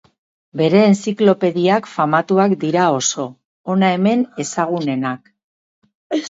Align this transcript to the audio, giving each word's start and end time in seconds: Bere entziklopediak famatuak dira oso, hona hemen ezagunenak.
Bere 0.59 0.79
entziklopediak 0.85 1.89
famatuak 1.97 2.55
dira 2.63 2.87
oso, 3.01 3.27
hona 3.75 3.93
hemen 3.99 4.25
ezagunenak. 4.47 5.33